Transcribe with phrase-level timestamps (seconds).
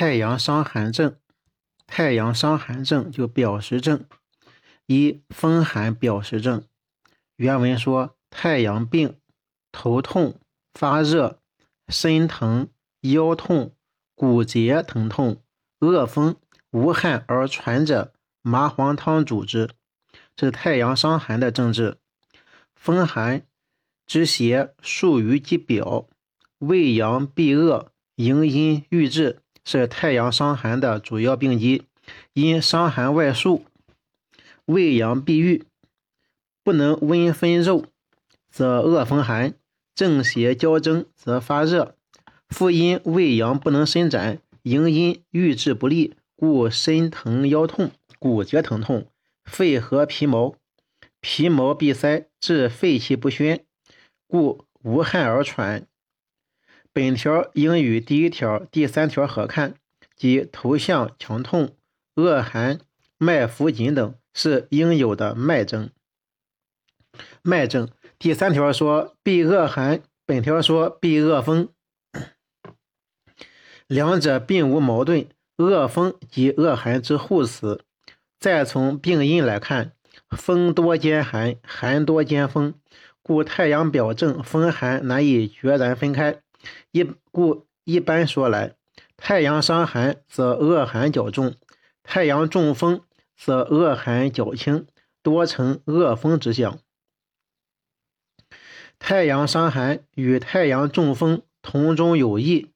[0.00, 1.14] 太阳伤寒症，
[1.86, 4.06] 太阳伤寒症就表实症，
[4.86, 6.64] 一风寒表实症。
[7.36, 9.18] 原文说：太阳病，
[9.70, 10.40] 头痛、
[10.72, 11.42] 发热、
[11.88, 12.70] 身疼、
[13.02, 13.74] 腰痛、
[14.14, 15.42] 骨节疼痛、
[15.80, 16.36] 恶风、
[16.70, 19.68] 无汗而喘者，麻黄汤主之。
[20.34, 21.98] 这是太阳伤寒的症治。
[22.74, 23.42] 风寒
[24.06, 26.08] 之邪数于其表，
[26.56, 29.42] 胃阳闭恶，营阴郁滞。
[29.64, 31.84] 是太阳伤寒的主要病机，
[32.32, 33.64] 因伤寒外束，
[34.64, 35.64] 胃阳闭郁，
[36.64, 37.84] 不能温分肉，
[38.50, 39.52] 则恶风寒；
[39.94, 41.94] 正邪交争，则发热。
[42.48, 49.04] 复因胃阳不能伸展，营阴郁滞不利，故身疼腰痛、骨节疼痛；
[49.44, 50.56] 肺和皮毛，
[51.20, 53.64] 皮毛闭塞，致肺气不宣，
[54.26, 55.86] 故无汗而喘。
[56.92, 59.74] 本条应与第一条、第三条合看，
[60.16, 61.76] 即头项强痛、
[62.16, 62.80] 恶寒、
[63.16, 65.90] 脉浮紧等是应有的脉症。
[67.42, 67.88] 脉症
[68.18, 71.68] 第三条说避恶寒，本条说避恶风，
[73.86, 75.28] 两者并无矛盾。
[75.56, 77.84] 恶风及恶寒之互死。
[78.38, 79.92] 再从病因来看，
[80.30, 82.72] 风多兼寒，寒多兼风，
[83.22, 86.40] 故太阳表症风寒难以决然分开。
[86.92, 88.74] 一故一般说来，
[89.16, 91.54] 太阳伤寒则恶寒较重，
[92.02, 93.02] 太阳中风
[93.36, 94.86] 则恶寒较轻，
[95.22, 96.78] 多呈恶风之象。
[98.98, 102.70] 太阳伤寒与太阳中风同中有异，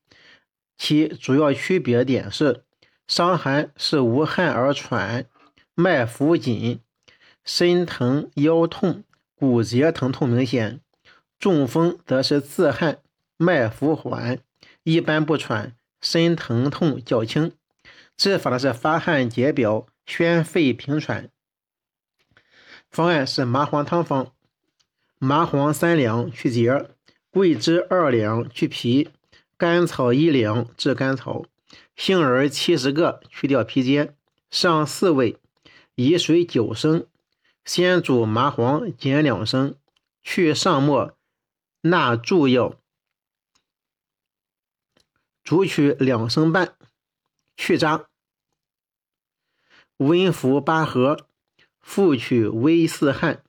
[0.79, 2.65] 其主要区别点是：
[3.07, 5.27] 伤寒是无汗而喘，
[5.75, 6.81] 脉浮紧，
[7.45, 10.81] 身疼腰痛，骨节疼痛明显；
[11.39, 13.01] 中风则是自汗。
[13.37, 14.39] 脉浮缓，
[14.83, 17.53] 一般不喘，身疼痛较轻。
[18.17, 21.31] 治法呢是发汗解表，宣肺平喘。
[22.89, 24.33] 方案是麻黄汤方：
[25.19, 26.91] 麻黄三两去结，
[27.31, 29.11] 桂枝二两去皮，
[29.56, 31.44] 甘草一两治甘草，
[31.97, 34.15] 杏仁七十个去掉皮尖，
[34.49, 35.39] 上四味，
[35.97, 37.06] 以水九升，
[37.65, 39.75] 先煮麻黄减两升，
[40.23, 41.17] 去上末，
[41.81, 42.77] 纳诸药。
[45.44, 46.75] 煮取两升半，
[47.55, 48.06] 去渣，
[49.99, 51.27] 温服八合，
[51.82, 53.44] 复取微四汗，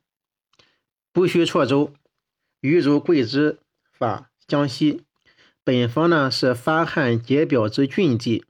[1.14, 1.94] 不需错粥。
[2.60, 3.60] 余如桂枝
[3.92, 5.06] 法江西。
[5.64, 8.46] 本方呢是发汗解表之峻剂，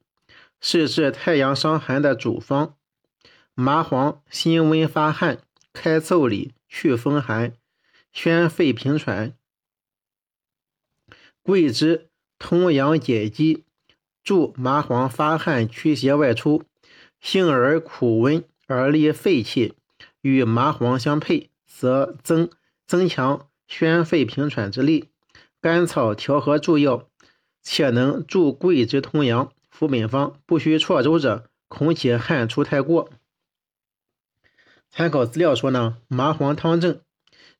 [0.59, 2.75] 是治太阳伤寒的主方。
[3.53, 5.41] 麻黄辛温发汗，
[5.71, 7.55] 开腠理，去风寒，
[8.11, 9.37] 宣肺平喘。
[11.43, 12.09] 桂枝。
[12.45, 13.63] 通阳解肌，
[14.23, 16.61] 助麻黄发汗驱邪外出。
[17.19, 19.73] 杏而苦温而利肺气，
[20.21, 22.51] 与麻黄相配，则增
[22.85, 25.09] 增强宣肺平喘之力。
[25.59, 27.09] 甘草调和助药，
[27.63, 29.51] 且能助桂枝通阳。
[29.71, 33.09] 服本方不需错粥者，恐其汗出太过。
[34.91, 37.01] 参考资料说呢，麻黄汤证，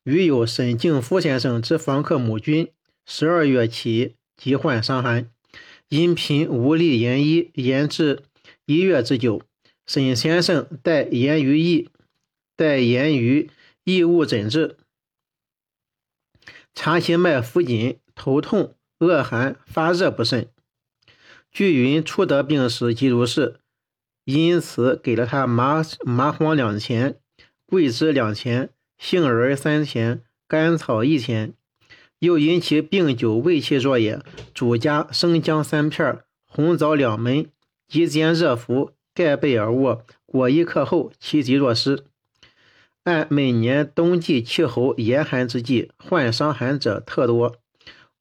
[0.03, 2.71] 余有沈敬夫先生之房客母君，
[3.03, 4.17] 十二月起。
[4.37, 5.29] 疾患伤寒，
[5.89, 8.23] 因贫无力研医，研至
[8.65, 9.41] 一月之久。
[9.85, 11.89] 沈先生待言于义，
[12.55, 13.51] 待言于
[13.83, 14.77] 义务诊治，
[16.73, 20.49] 查其脉浮紧，头痛、恶寒、发热不甚。
[21.51, 23.59] 据云初得病时即如是，
[24.23, 27.19] 因此给了他麻麻黄两钱，
[27.67, 31.53] 桂枝两钱，杏仁三钱，甘草一钱。
[32.25, 34.19] 又因其病久胃气弱也，
[34.51, 37.49] 主加生姜三片，红枣两枚，
[37.87, 42.03] 即煎热服，盖被而卧，裹一刻后，其疾若失。
[43.03, 47.57] 按每年冬季气候严寒之际，患伤寒者特多。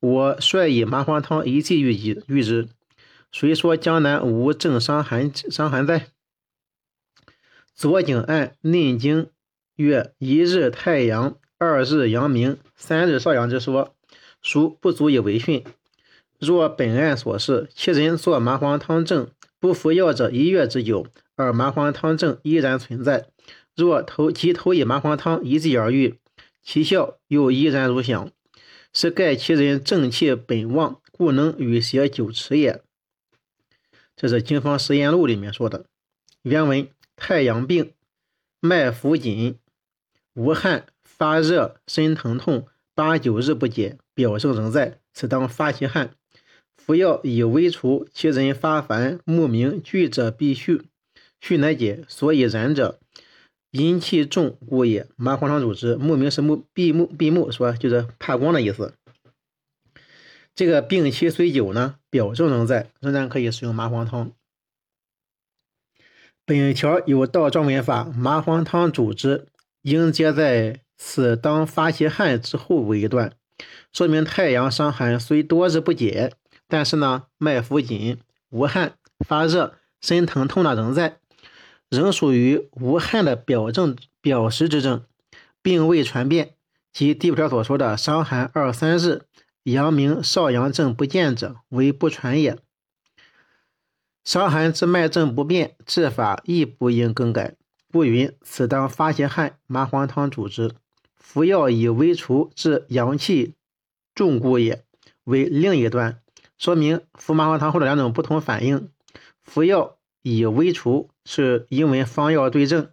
[0.00, 2.68] 我率以麻黄汤一剂御之，御之。
[3.32, 6.08] 谁说江南无正伤寒伤寒在？
[7.74, 9.24] 左景按《内经》
[9.76, 11.38] 曰：一日太阳。
[11.56, 13.93] 二日阳明，三日少阳之说，
[14.44, 15.64] 孰不足以为训？
[16.38, 23.30] 若本案所示，其人做麻黄汤证不服药者一月之久，而麻黄汤证依然存在；
[23.74, 26.20] 若投即投以麻黄汤一剂而愈，
[26.62, 28.30] 其效又依然如响，
[28.92, 32.82] 是盖其人正气本旺，故能与邪久持也。
[34.14, 35.86] 这是《经方实验录》里面说的。
[36.42, 36.86] 原文：
[37.16, 37.94] 太阳病，
[38.60, 39.58] 脉浮紧，
[40.34, 40.86] 无汗。
[41.16, 46.14] 发热、身疼痛，八九日不解，表症仍在，此当发其汗。
[46.76, 50.82] 服药以微除，其人发烦，目明，惧者必续。
[51.40, 52.98] 续乃解，所以然者，
[53.70, 55.06] 阴气重故也。
[55.16, 55.96] 麻黄汤主之。
[55.96, 58.94] 目明是目闭目闭目，说就是怕光的意思。
[60.54, 64.30] 这个病期虽久呢，表症仍在，仍然可以使用麻黄汤。
[66.46, 69.46] 本条有道状文法，麻黄汤主之，
[69.82, 73.32] 应接在此当发其汗之后为一段，
[73.92, 76.34] 说明太阳伤寒虽多日不解，
[76.66, 78.18] 但是呢，脉浮紧，
[78.50, 78.94] 无汗，
[79.26, 81.18] 发热，身疼痛呢仍在，
[81.88, 85.04] 仍属于无汗的表症表实之症，
[85.62, 86.54] 并未传变，
[86.92, 89.22] 即第五条所说的伤寒二三日。
[89.62, 92.58] 阳明少阳症不见者，为不传也。
[94.22, 97.54] 伤寒之脉证不变，治法亦不应更改。
[97.90, 100.74] 故云：此当发泄汗，麻黄汤主之。
[101.24, 103.54] 服药以微除，治阳气
[104.14, 104.84] 重故也。
[105.24, 106.20] 为另一段，
[106.58, 108.90] 说明服麻黄汤后的两种不同反应。
[109.42, 112.90] 服药以微除，是因为方药对症；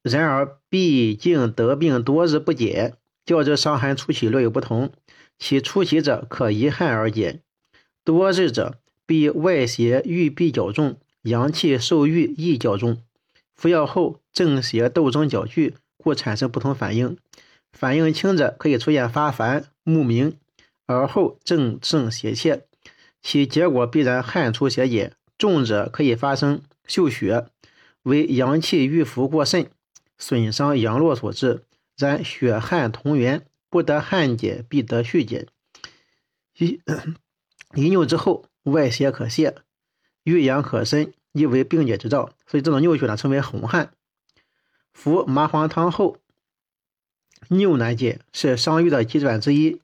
[0.00, 2.94] 然而毕竟得病多日不解，
[3.26, 4.92] 较之伤寒初期略有不同。
[5.36, 7.40] 其初期者可一汗而解，
[8.04, 13.02] 多日者必外邪郁闭较重，阳气受郁亦较重。
[13.54, 17.16] 服药后正邪斗争较剧，故产生不同反应。
[17.72, 20.36] 反应轻者可以出现发烦、目明，
[20.86, 22.66] 而后正正邪怯，
[23.20, 27.46] 其结果必然汗出血解；重者可以发生嗅血，
[28.02, 29.68] 为阳气郁浮过甚，
[30.18, 31.64] 损伤阳络所致。
[31.96, 33.46] 然血汗同源。
[33.70, 35.48] 不得汗解，必得血解。
[36.56, 36.80] 一
[37.74, 39.56] 一尿之后，外邪可泄，
[40.22, 42.30] 郁阳可伸，亦为病解之兆。
[42.46, 43.93] 所以这种尿血呢，称为红汗。
[45.04, 46.16] 服麻黄汤后，
[47.48, 49.82] 尿难解，是伤愈的急转之一，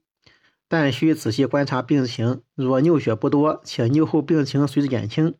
[0.66, 2.40] 但需仔细观察病情。
[2.54, 5.34] 若尿血不多，且尿后病情随之减轻，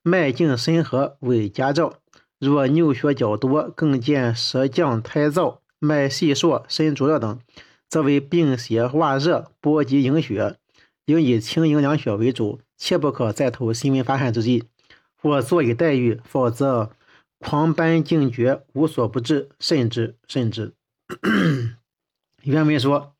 [0.00, 1.98] 脉静深和为佳兆；
[2.38, 7.38] 若尿血较多，更见舌降苔燥，脉细数，身灼热等。
[7.86, 10.56] 则为病邪化热，波及营血，
[11.04, 14.64] 应以清营养血为主，切不可再投辛温发汗之剂，
[15.20, 16.92] 或坐以待愈，否则
[17.38, 20.74] 狂奔惊厥，无所不治，甚至甚至。
[22.42, 23.14] 原文说：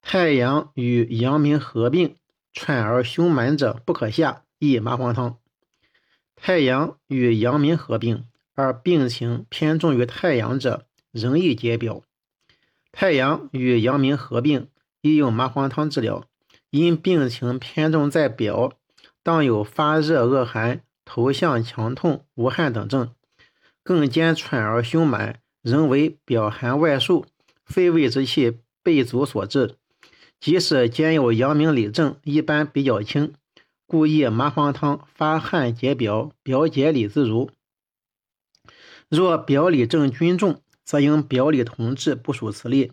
[0.00, 2.16] 太阳与阳明合并，
[2.52, 5.38] 喘而胸满者不可下，宜麻黄汤。
[6.36, 8.24] 太阳与阳明合并，
[8.54, 12.02] 而病情偏重于太阳者，仍易解表。
[12.92, 14.68] 太阳与阳明合并，
[15.00, 16.24] 宜用麻黄汤治疗。
[16.70, 18.72] 因病情偏重在表，
[19.22, 23.14] 当有发热恶寒、头项强痛、无汗等症，
[23.86, 27.24] 更兼喘而胸满，仍为表寒外束、
[27.64, 29.76] 肺胃之气备足所致。
[30.40, 33.32] 即使兼有阳明里症，一般比较轻，
[33.86, 37.48] 故宜麻黄汤发汗解表，表解里自如。
[39.08, 42.90] 若表里症均重，则应表里同治，不属此例。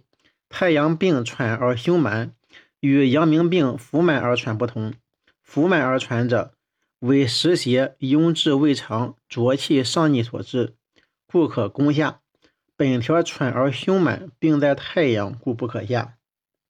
[0.48, 2.36] 太阳病喘而胸满，
[2.82, 4.94] 与阳明病腹满而喘不同。
[5.42, 6.54] 腹满而喘者，
[7.00, 10.76] 为湿邪壅滞胃肠、浊气上逆所致，
[11.26, 12.22] 故可攻下。
[12.76, 16.18] 本条喘而胸满，并在太阳，故不可下。